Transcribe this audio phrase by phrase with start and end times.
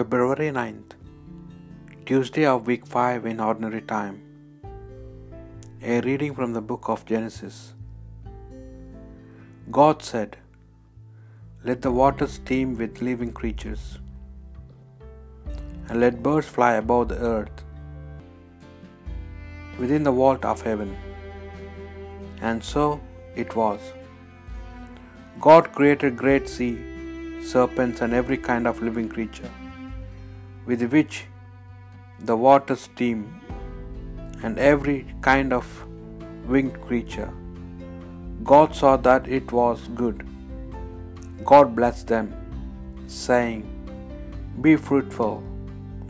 [0.00, 0.92] February 9th,
[2.08, 4.14] Tuesday of week 5 in ordinary time.
[5.92, 7.56] A reading from the book of Genesis.
[9.78, 10.38] God said,
[11.68, 13.84] Let the waters teem with living creatures,
[15.86, 17.60] and let birds fly above the earth
[19.82, 20.92] within the vault of heaven.
[22.50, 22.86] And so
[23.44, 23.80] it was.
[25.48, 26.76] God created great sea
[27.54, 29.52] serpents and every kind of living creature
[30.70, 31.14] with which
[32.28, 33.20] the waters steam,
[34.44, 34.98] and every
[35.28, 35.66] kind of
[36.52, 37.30] winged creature.
[38.50, 40.18] God saw that it was good.
[41.50, 42.28] God blessed them,
[43.24, 43.62] saying,
[44.64, 45.34] Be fruitful,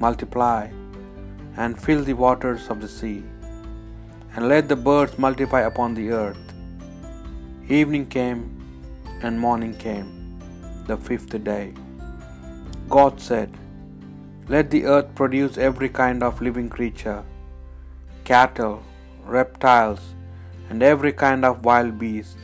[0.04, 0.62] multiply,
[1.62, 3.18] and fill the waters of the sea,
[4.34, 6.46] and let the birds multiply upon the earth.
[7.80, 8.42] Evening came,
[9.24, 10.10] and morning came,
[10.90, 11.66] the fifth day.
[12.96, 13.50] God said,
[14.52, 17.22] Let the earth produce every kind of living creature,
[18.30, 18.82] cattle,
[19.34, 20.00] reptiles,
[20.68, 22.38] and every kind of wild beast.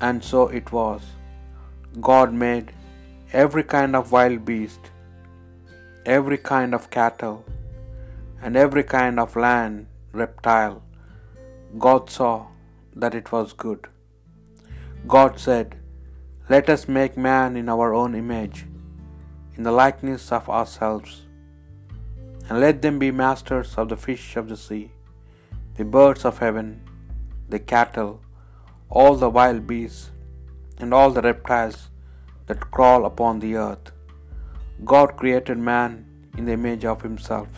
[0.00, 1.02] And so it was.
[2.08, 2.70] God made
[3.32, 4.92] every kind of wild beast,
[6.16, 7.44] every kind of cattle,
[8.40, 9.88] and every kind of land
[10.22, 10.78] reptile.
[11.86, 12.34] God saw
[12.94, 13.88] that it was good.
[15.16, 15.76] God said,
[16.48, 18.64] Let us make man in our own image,
[19.56, 21.22] in the likeness of ourselves,
[22.48, 24.90] and let them be masters of the fish of the sea,
[25.78, 26.68] the birds of heaven,
[27.48, 28.20] the cattle,
[28.88, 30.10] all the wild beasts,
[30.78, 31.90] and all the reptiles
[32.46, 33.92] that crawl upon the earth.
[34.84, 35.90] God created man
[36.36, 37.48] in the image of himself.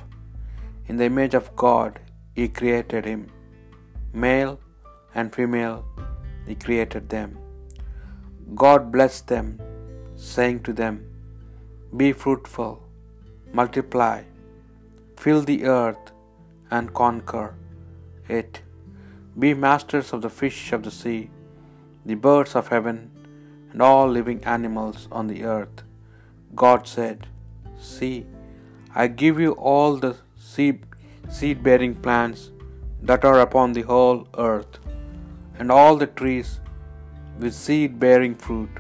[0.87, 1.99] In the image of God,
[2.35, 3.23] he created him.
[4.13, 4.55] Male
[5.15, 5.85] and female,
[6.47, 7.31] he created them.
[8.55, 9.61] God blessed them,
[10.17, 11.08] saying to them,
[11.97, 12.83] Be fruitful,
[13.53, 14.25] multiply,
[15.17, 16.13] fill the earth,
[16.71, 17.55] and conquer
[18.29, 18.61] it.
[19.39, 21.31] Be masters of the fish of the sea,
[22.05, 23.11] the birds of heaven,
[23.73, 25.83] and all living animals on the earth.
[26.55, 27.27] God said,
[27.81, 28.27] See,
[28.95, 32.51] I give you all the seed bearing plants
[33.01, 34.79] that are upon the whole earth,
[35.59, 36.61] and all the trees
[37.39, 38.71] with seed bearing fruit.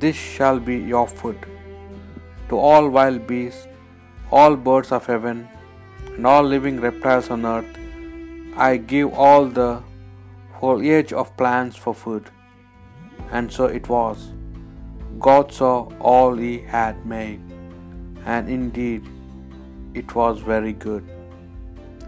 [0.00, 1.46] This shall be your food.
[2.50, 3.66] To all wild beasts,
[4.30, 5.48] all birds of heaven,
[6.14, 7.74] and all living reptiles on earth,
[8.56, 9.82] I give all the
[10.60, 12.30] foliage of plants for food.
[13.30, 14.32] And so it was.
[15.26, 17.40] God saw all he had made,
[18.24, 19.04] and indeed
[19.94, 21.04] it was very good.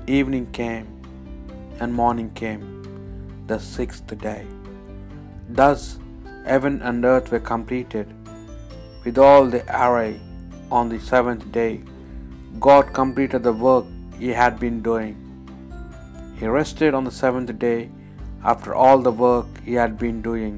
[0.07, 0.89] Evening came,
[1.81, 2.65] and morning came,
[3.47, 4.47] the sixth day.
[5.61, 5.99] Thus
[6.47, 8.09] heaven and earth were completed,
[9.05, 10.21] with all the array.
[10.79, 11.83] On the seventh day,
[12.67, 13.87] God completed the work
[14.19, 15.17] he had been doing.
[16.39, 17.91] He rested on the seventh day
[18.53, 20.55] after all the work he had been doing.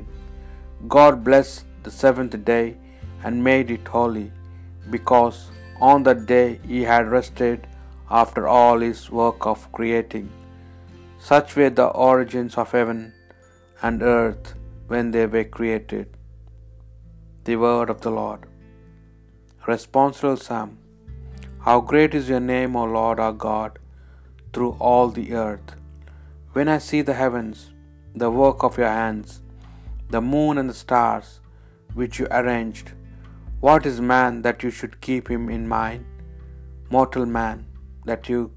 [0.97, 2.77] God blessed the seventh day
[3.25, 4.29] and made it holy,
[4.95, 5.39] because
[5.91, 7.67] on that day he had rested
[8.23, 10.29] after all his work of creating.
[11.31, 13.01] Such were the origins of heaven
[13.81, 14.55] and earth
[14.93, 16.09] when they were created.
[17.45, 18.43] The word of the Lord.
[19.67, 20.71] Responsorial Psalm.
[21.65, 23.79] How great is your name, O Lord our God,
[24.53, 25.77] through all the earth.
[26.53, 27.71] When I see the heavens,
[28.23, 29.41] the work of your hands,
[30.11, 31.29] the moon and the stars,
[31.95, 32.91] which you arranged,
[33.61, 36.05] what is man that you should keep him in mind?
[36.91, 37.65] Mortal man,
[38.05, 38.51] that you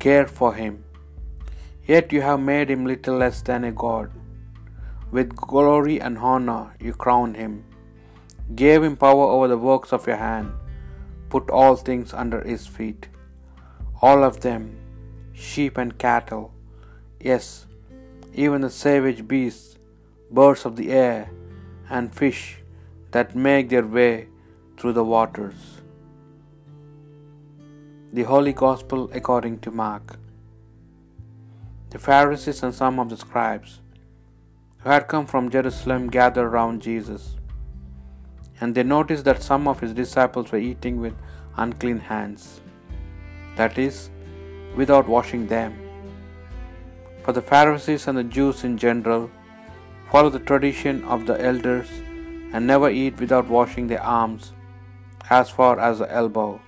[0.00, 0.84] care for him.
[1.86, 4.10] Yet you have made him little less than a god.
[5.12, 7.64] With glory and honor you crown him,
[8.54, 10.52] gave him power over the works of your hand,
[11.28, 13.08] put all things under his feet.
[14.02, 14.76] All of them,
[15.32, 16.52] sheep and cattle,
[17.20, 17.66] yes,
[18.34, 19.76] even the savage beasts,
[20.30, 21.30] birds of the air,
[21.88, 22.58] and fish
[23.10, 24.28] that make their way
[24.76, 25.82] through the waters.
[28.12, 30.18] The Holy Gospel according to Mark.
[31.90, 33.80] The Pharisees and some of the scribes
[34.78, 37.36] who had come from Jerusalem gathered round Jesus,
[38.60, 41.14] and they noticed that some of his disciples were eating with
[41.56, 42.60] unclean hands,
[43.56, 44.10] that is,
[44.76, 45.78] without washing them.
[47.24, 49.30] For the Pharisees and the Jews in general
[50.10, 51.88] follow the tradition of the elders
[52.52, 54.52] and never eat without washing their arms
[55.28, 56.60] as far as the elbow.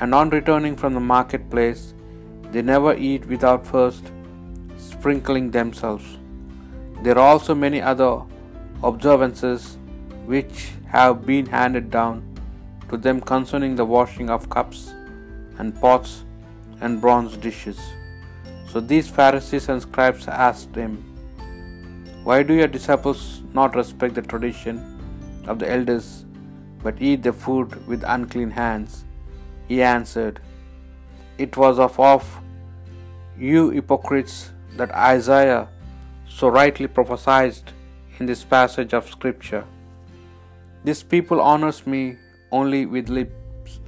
[0.00, 1.94] And on returning from the marketplace,
[2.50, 4.10] they never eat without first
[4.76, 6.18] sprinkling themselves.
[7.02, 8.22] There are also many other
[8.82, 9.78] observances
[10.30, 10.58] which
[10.94, 12.18] have been handed down
[12.88, 14.92] to them concerning the washing of cups
[15.58, 16.24] and pots
[16.80, 17.80] and bronze dishes.
[18.70, 20.94] So these Pharisees and scribes asked him,
[22.22, 24.76] Why do your disciples not respect the tradition
[25.48, 26.24] of the elders,
[26.84, 29.04] but eat the food with unclean hands?
[29.66, 30.40] He answered,
[31.38, 32.40] It was of,
[33.36, 34.38] you hypocrites
[34.76, 35.68] that Isaiah
[36.28, 37.58] so rightly prophesied
[38.18, 39.64] in this passage of Scripture.
[40.82, 42.16] This people honors me
[42.50, 43.80] only with lips,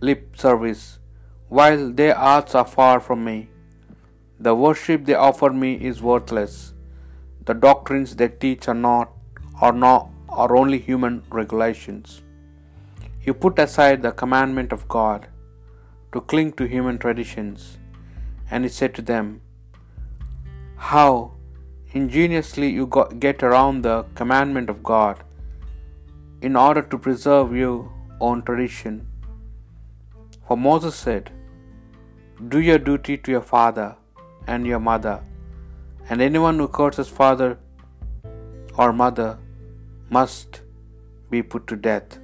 [0.00, 1.00] lip service,
[1.48, 3.48] while their hearts are far from me.
[4.38, 6.72] The worship they offer me is worthless.
[7.46, 9.10] The doctrines they teach are not,
[9.60, 12.22] are not, are only human regulations.
[13.24, 15.26] You put aside the commandment of God
[16.12, 17.78] to cling to human traditions.
[18.50, 19.40] And he said to them,
[20.76, 21.32] How
[21.92, 22.86] ingeniously you
[23.18, 25.24] get around the commandment of God
[26.48, 27.90] in order to preserve your
[28.20, 29.06] own tradition.
[30.46, 31.30] For Moses said,
[32.52, 33.96] Do your duty to your father
[34.46, 35.16] and your mother,
[36.08, 37.50] and anyone who curses father
[38.76, 39.30] or mother
[40.18, 40.62] must
[41.30, 42.18] be put to death.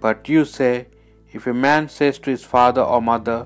[0.00, 0.88] But you say,
[1.32, 3.38] If a man says to his father or mother,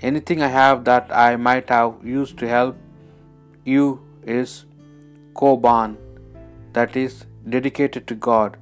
[0.00, 2.76] Anything I have that I might have used to help
[3.64, 3.84] you
[4.24, 4.64] is
[5.34, 5.96] Korban,
[6.72, 8.56] that is, dedicated to God,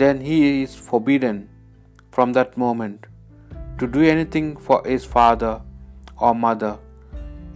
[0.00, 1.48] then he is forbidden
[2.10, 3.06] from that moment
[3.78, 5.60] to do anything for his father
[6.18, 6.78] or mother.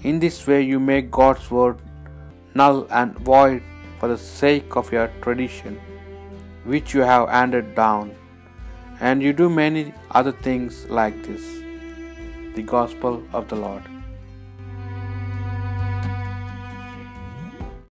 [0.02, 1.80] In this way, you make God's word
[2.54, 3.62] null and void
[3.98, 5.80] for the sake of your tradition,
[6.64, 8.14] which you have handed down,
[9.00, 11.44] and you do many other things like this.
[12.56, 13.95] The Gospel of the Lord.